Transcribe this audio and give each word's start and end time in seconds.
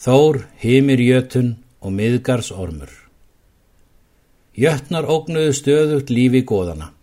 Þór, 0.00 0.46
himir 0.56 0.96
jötun 0.96 1.58
og 1.84 1.92
miðgars 1.92 2.46
ormur. 2.56 2.88
Jötnar 4.56 5.04
ógnuðu 5.04 5.52
stöðugt 5.58 6.08
lífi 6.08 6.40
góðana 6.48 6.94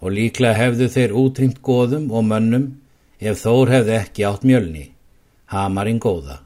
og 0.00 0.14
líklega 0.16 0.56
hefðu 0.56 0.88
þeir 0.94 1.14
útrýmt 1.20 1.60
góðum 1.60 2.08
og 2.08 2.24
mönnum 2.30 2.64
ef 3.20 3.44
Þór 3.44 3.74
hefði 3.74 3.96
ekki 3.98 4.24
átt 4.30 4.48
mjölni, 4.48 4.86
hamarinn 5.52 6.00
góða. 6.00 6.40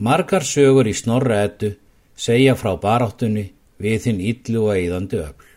Margar 0.00 0.48
sögur 0.48 0.88
í 0.88 0.96
snorra 0.96 1.44
ettu 1.50 1.74
segja 2.16 2.56
frá 2.56 2.72
baráttunni 2.80 3.50
við 3.76 4.08
þinn 4.08 4.26
illu 4.32 4.66
og 4.70 4.74
eigðandi 4.78 5.20
öfl. 5.20 5.54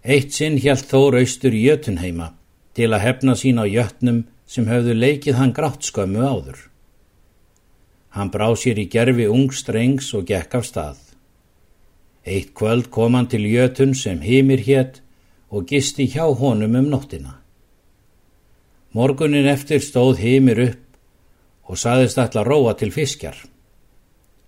Eitt 0.00 0.32
sinn 0.32 0.56
hjælt 0.56 0.88
Þór 0.88 1.20
austur 1.20 1.52
í 1.52 1.66
jötunheima 1.68 2.32
til 2.72 2.88
að 2.88 3.04
hefna 3.04 3.36
sín 3.36 3.60
á 3.60 3.68
jötnum 3.68 4.30
sem 4.48 4.64
höfðu 4.64 4.96
leikið 4.96 5.44
hann 5.44 5.52
grátt 5.52 5.84
skömmu 5.84 6.24
áður. 6.24 6.70
Hann 8.14 8.30
brá 8.30 8.46
sér 8.54 8.78
í 8.78 8.86
gerfi 8.86 9.26
ung 9.26 9.48
strengs 9.50 10.12
og 10.14 10.28
gekk 10.28 10.52
af 10.54 10.66
stað. 10.68 10.98
Eitt 12.24 12.52
kvöld 12.54 12.86
kom 12.94 13.16
hann 13.18 13.26
til 13.26 13.42
jötun 13.42 13.94
sem 13.98 14.20
himir 14.22 14.62
hétt 14.62 15.00
og 15.50 15.66
gisti 15.66 16.06
hjá 16.06 16.28
honum 16.38 16.76
um 16.78 16.86
nóttina. 16.92 17.40
Morgunin 18.94 19.48
eftir 19.50 19.82
stóð 19.82 20.22
himir 20.22 20.60
upp 20.62 20.84
og 21.66 21.80
saðist 21.80 22.20
að 22.22 22.46
róa 22.46 22.76
til 22.78 22.92
fiskjar. 22.94 23.34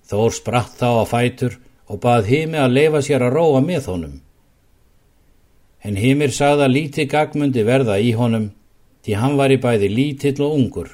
Þór 0.07 0.31
spratt 0.31 0.79
þá 0.79 1.03
á 1.03 1.05
fætur 1.11 1.59
og 1.91 2.01
bað 2.07 2.31
himi 2.31 2.63
að 2.63 2.77
leifa 2.79 3.03
sér 3.03 3.27
að 3.27 3.35
róa 3.35 3.65
með 3.67 3.91
honum. 3.91 4.15
En 5.83 5.99
himir 5.99 6.31
sagða 6.31 6.71
lítið 6.71 7.11
gagmundi 7.11 7.67
verða 7.67 7.99
í 7.99 8.15
honum 8.15 8.53
því 9.03 9.19
hann 9.19 9.37
var 9.37 9.51
í 9.51 9.59
bæði 9.59 9.91
lítill 9.91 10.39
og 10.47 10.55
ungur 10.55 10.89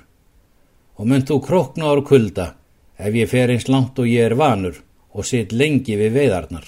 og 0.97 1.09
mynd 1.09 1.29
þú 1.29 1.39
krokna 1.45 1.93
ár 1.93 2.03
kulda 2.09 2.49
ef 3.03 3.15
ég 3.19 3.31
fer 3.31 3.51
eins 3.51 3.69
langt 3.69 3.99
og 3.99 4.09
ég 4.09 4.31
er 4.31 4.39
vanur 4.39 4.79
og 5.13 5.27
sitt 5.29 5.53
lengi 5.53 5.99
við 5.99 6.17
veiðarnar. 6.17 6.67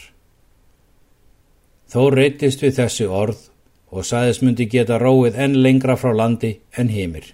Þó 1.88 2.10
reytist 2.10 2.62
við 2.64 2.78
þessi 2.80 3.06
orð 3.06 3.48
og 3.94 4.06
saðis 4.08 4.40
myndi 4.42 4.66
geta 4.66 4.98
róið 4.98 5.38
enn 5.44 5.60
lengra 5.62 5.96
frá 5.96 6.10
landi 6.16 6.56
en 6.76 6.90
himir. 6.90 7.28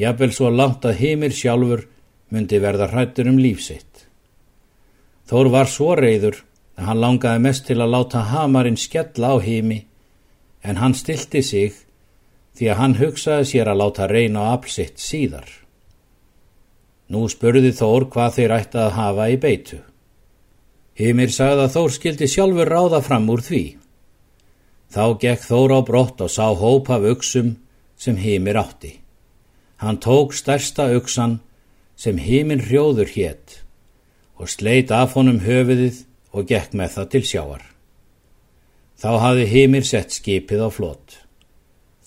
Jafnvel 0.00 0.32
svo 0.32 0.48
langt 0.50 0.86
að 0.88 1.02
himir 1.02 1.34
sjálfur 1.36 1.84
myndi 2.32 2.60
verða 2.62 2.88
hrættur 2.88 3.28
um 3.28 3.38
lífsitt. 3.38 4.06
Þór 5.28 5.52
var 5.52 5.68
svo 5.68 5.92
reyður 5.98 6.40
að 6.78 6.88
hann 6.88 7.02
langaði 7.04 7.44
mest 7.44 7.66
til 7.68 7.78
að 7.80 7.92
láta 7.92 8.24
hamarinn 8.32 8.80
skella 8.80 9.34
á 9.36 9.38
himi 9.44 9.82
en 10.64 10.80
hann 10.80 10.96
stilti 10.96 11.42
sig 11.44 11.76
því 12.56 12.70
að 12.72 12.80
hann 12.80 12.96
hugsaði 13.00 13.50
sér 13.52 13.70
að 13.72 13.80
láta 13.82 14.08
reyna 14.08 14.48
á 14.48 14.56
aflsitt 14.56 15.00
síðar. 15.00 15.61
Nú 17.12 17.26
spurði 17.28 17.74
Þór 17.76 18.06
hvað 18.12 18.36
þeir 18.38 18.54
ætti 18.56 18.78
að 18.80 18.94
hafa 18.96 19.28
í 19.28 19.36
beitu. 19.40 19.78
Hymir 20.96 21.32
sagði 21.34 21.66
að 21.66 21.74
Þór 21.74 21.94
skildi 21.96 22.28
sjálfur 22.30 22.70
ráða 22.72 23.00
fram 23.04 23.28
úr 23.32 23.42
því. 23.44 23.62
Þá 24.92 25.04
gekk 25.20 25.44
Þór 25.44 25.74
á 25.76 25.80
brott 25.84 26.22
og 26.24 26.32
sá 26.32 26.46
hópa 26.56 26.96
af 26.96 27.08
uksum 27.12 27.56
sem 28.00 28.16
Hymir 28.16 28.56
átti. 28.60 28.94
Hann 29.82 30.00
tók 30.00 30.32
stærsta 30.32 30.88
uksan 30.96 31.40
sem 31.96 32.16
Hymir 32.16 32.64
hrjóður 32.68 33.12
hétt 33.12 33.58
og 34.40 34.48
sleit 34.50 34.90
af 34.90 35.12
honum 35.14 35.42
höfuðið 35.44 36.02
og 36.32 36.48
gekk 36.48 36.72
með 36.78 36.96
það 36.96 37.10
til 37.12 37.22
sjáar. 37.28 37.64
Þá 38.98 39.10
hafði 39.24 39.44
Hymir 39.52 39.86
sett 39.86 40.16
skipið 40.16 40.64
á 40.64 40.68
flott. 40.72 41.18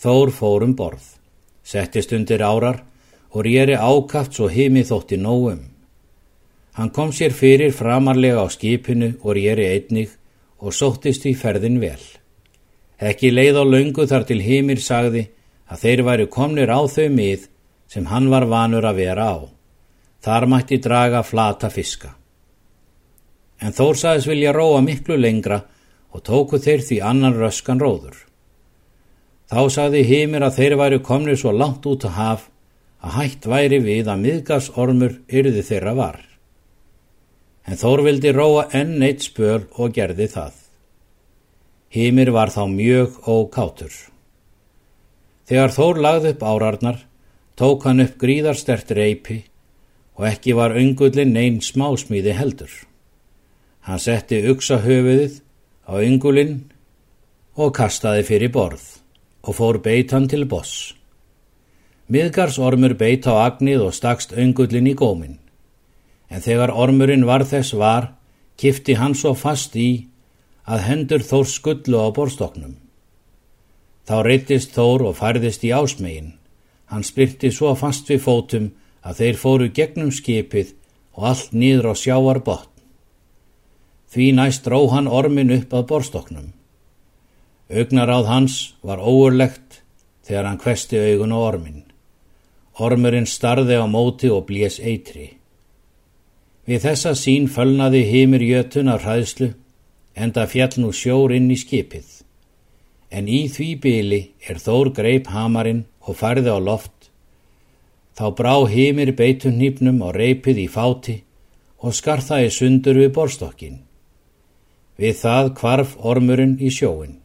Þór 0.01 0.33
fórum 0.33 0.73
borð, 0.75 1.05
settist 1.63 2.13
undir 2.15 2.41
árar 2.43 2.81
og 3.35 3.43
rýri 3.43 3.75
ákaft 3.75 4.37
svo 4.37 4.47
himi 4.47 4.85
þótti 4.87 5.19
nógum. 5.19 5.59
Hann 6.75 6.91
kom 6.95 7.11
sér 7.11 7.35
fyrir 7.35 7.73
framarlega 7.75 8.43
á 8.43 8.47
skipinu 8.47 9.17
og 9.21 9.35
rýri 9.35 9.67
einnig 9.75 10.13
og 10.63 10.71
sóttist 10.71 11.27
í 11.27 11.35
ferðin 11.35 11.81
vel. 11.83 11.99
Ekki 12.99 13.33
leið 13.35 13.59
á 13.59 13.63
laungu 13.67 14.07
þar 14.07 14.23
til 14.23 14.39
himir 14.39 14.79
sagði 14.79 15.27
að 15.67 15.81
þeir 15.83 16.03
væri 16.07 16.27
komnir 16.31 16.71
á 16.71 16.79
þau 16.87 17.09
mið 17.11 17.49
sem 17.91 18.07
hann 18.07 18.31
var 18.31 18.47
vanur 18.47 18.87
að 18.87 19.01
vera 19.03 19.27
á. 19.35 19.37
Þar 20.23 20.47
mætti 20.49 20.79
draga 20.79 21.21
flata 21.23 21.69
fiska. 21.69 22.15
En 23.59 23.75
Þór 23.75 23.99
sagðis 23.99 24.27
vilja 24.31 24.55
róa 24.55 24.79
miklu 24.81 25.19
lengra 25.19 25.61
og 26.15 26.23
tóku 26.23 26.59
þeir 26.59 26.87
því 26.87 27.01
annan 27.03 27.35
röskan 27.35 27.83
róður. 27.83 28.15
Þá 29.51 29.61
sagði 29.69 30.03
himir 30.07 30.43
að 30.43 30.57
þeir 30.59 30.75
væri 30.79 30.99
komnir 31.03 31.37
svo 31.37 31.51
langt 31.51 31.85
út 31.85 32.07
að 32.07 32.15
haf 32.15 32.49
að 33.05 33.17
hætt 33.19 33.45
væri 33.45 33.79
við 33.83 34.09
að 34.09 34.21
miðgasormur 34.23 35.19
yrði 35.29 35.61
þeirra 35.67 35.93
var. 35.97 36.17
En 37.65 37.77
Þór 37.77 38.03
vildi 38.05 38.33
róa 38.33 38.67
enn 38.77 39.01
eitt 39.05 39.25
spöl 39.25 39.65
og 39.77 39.93
gerði 39.93 40.27
það. 40.33 40.53
Hymir 41.93 42.31
var 42.33 42.51
þá 42.53 42.63
mjög 42.69 43.19
ókátur. 43.29 43.93
Þegar 45.45 45.73
Þór 45.77 46.01
lagði 46.01 46.33
upp 46.33 46.43
árarnar, 46.49 46.99
tók 47.55 47.85
hann 47.85 48.01
upp 48.03 48.17
gríðarstert 48.21 48.91
reypi 48.97 49.43
og 50.17 50.25
ekki 50.31 50.55
var 50.57 50.75
öngullin 50.75 51.33
neyn 51.35 51.61
smásmíði 51.61 52.33
heldur. 52.33 52.73
Hann 53.85 54.01
setti 54.01 54.41
uksa 54.49 54.79
höfuðið 54.81 55.41
á 55.85 55.93
öngulinn 56.01 56.57
og 57.55 57.75
kastaði 57.77 58.25
fyrir 58.25 58.53
borð 58.53 58.85
og 59.45 59.57
fór 59.59 59.77
beitan 59.83 60.25
til 60.27 60.47
boss. 60.49 60.95
Miðgars 62.05 62.59
ormur 62.61 62.93
beit 62.93 63.25
á 63.25 63.33
agnið 63.47 63.87
og 63.87 63.95
stakst 63.97 64.35
öngullin 64.37 64.85
í 64.85 64.93
gómin. 64.93 65.39
En 66.29 66.41
þegar 66.41 66.73
ormurinn 66.73 67.25
var 67.25 67.45
þess 67.49 67.73
var, 67.73 68.11
kifti 68.61 68.93
hann 68.99 69.15
svo 69.17 69.33
fast 69.33 69.73
í 69.73 70.05
að 70.69 70.83
hendur 70.85 71.25
Þór 71.25 71.47
skullu 71.49 72.01
á 72.01 72.09
borstoknum. 72.13 72.75
Þá 74.05 74.15
reytist 74.21 74.75
Þór 74.77 75.07
og 75.09 75.17
færðist 75.17 75.65
í 75.65 75.73
ásmegin. 75.73 76.35
Hann 76.85 77.05
spyrti 77.05 77.49
svo 77.49 77.73
fast 77.73 78.09
við 78.09 78.21
fótum 78.21 78.69
að 79.01 79.21
þeir 79.21 79.41
fóru 79.41 79.69
gegnum 79.73 80.11
skipið 80.13 80.75
og 81.17 81.25
allt 81.31 81.57
nýður 81.57 81.89
á 81.89 81.93
sjáar 81.97 82.41
botn. 82.45 82.69
Því 84.13 84.29
næst 84.37 84.69
ró 84.69 84.85
hann 84.93 85.09
ormin 85.09 85.53
upp 85.57 85.73
að 85.73 85.89
borstoknum. 85.89 86.53
Augnaráð 87.73 88.29
hans 88.29 88.59
var 88.85 89.01
óurlegt 89.01 89.81
þegar 90.21 90.51
hann 90.51 90.61
kvesti 90.61 91.01
augun 91.01 91.33
á 91.33 91.39
ormin. 91.41 91.84
Ormurinn 92.75 93.23
starði 93.23 93.77
á 93.79 93.87
móti 93.87 94.27
og 94.27 94.49
blés 94.49 94.81
eitri. 94.83 95.29
Við 96.67 96.81
þessa 96.83 97.13
sín 97.15 97.45
fölnaði 97.47 98.01
himir 98.09 98.41
jötun 98.43 98.89
af 98.91 99.05
hræðslu, 99.05 99.53
enda 100.15 100.43
fjall 100.51 100.81
nú 100.83 100.89
sjór 100.91 101.31
inn 101.37 101.47
í 101.53 101.55
skipið. 101.55 102.07
En 103.15 103.29
í 103.31 103.45
því 103.47 103.67
byli 103.79 104.19
er 104.49 104.59
þór 104.59 104.89
greip 104.97 105.29
hamarinn 105.31 105.85
og 106.03 106.17
færði 106.19 106.51
á 106.51 106.59
loft. 106.59 107.11
Þá 108.17 108.25
brá 108.35 108.55
himir 108.67 109.13
beitun 109.15 109.55
nýpnum 109.59 110.01
og 110.03 110.17
reipið 110.19 110.59
í 110.65 110.67
fáti 110.71 111.15
og 111.79 111.95
skarþaði 111.95 112.49
sundur 112.51 112.99
við 112.99 113.13
borstokkin. 113.15 113.77
Við 114.99 115.15
það 115.21 115.53
kvarf 115.61 115.95
ormurinn 115.99 116.57
í 116.59 116.73
sjóin. 116.73 117.21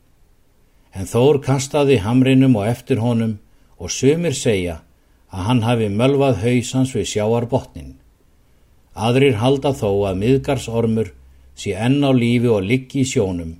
En 0.94 1.10
þór 1.10 1.40
kastaði 1.42 1.98
hamrinum 2.04 2.54
og 2.58 2.70
eftir 2.70 3.02
honum 3.02 3.38
og 3.78 3.90
sumir 3.90 4.36
segja 4.36 4.78
að 5.30 5.46
hann 5.46 5.62
hafi 5.62 5.88
mölvað 5.88 6.42
hausans 6.44 6.94
við 6.96 7.08
sjáarbotnin. 7.14 7.96
Aðrir 8.94 9.38
halda 9.38 9.72
þó 9.76 9.90
að 10.10 10.20
miðgarsormur 10.22 11.12
sé 11.54 11.74
enn 11.78 12.02
á 12.02 12.10
lífi 12.10 12.50
og 12.50 12.66
liggi 12.66 13.04
í 13.04 13.08
sjónum, 13.08 13.56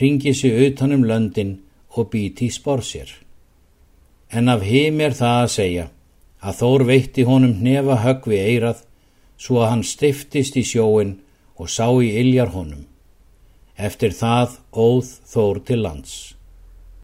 ringi 0.00 0.34
sér 0.36 0.60
utanum 0.68 1.06
löndin 1.08 1.56
og 1.96 2.10
býti 2.12 2.50
í 2.50 2.52
spórsir. 2.52 3.08
En 4.30 4.48
af 4.52 4.64
heim 4.66 5.00
er 5.00 5.14
það 5.16 5.42
að 5.42 5.52
segja 5.54 5.86
að 6.46 6.58
Þór 6.60 6.84
veitti 6.90 7.24
honum 7.26 7.54
hnefa 7.60 7.96
högg 8.02 8.28
við 8.30 8.48
eirað 8.50 8.82
svo 9.40 9.62
að 9.62 9.70
hann 9.72 9.84
stiftist 9.86 10.56
í 10.60 10.64
sjóin 10.66 11.16
og 11.56 11.70
sá 11.72 11.88
í 12.02 12.12
iljar 12.20 12.52
honum. 12.52 12.84
Eftir 13.76 14.12
það 14.12 14.58
óð 14.72 15.12
Þór 15.32 15.62
til 15.64 15.82
lands. 15.82 16.35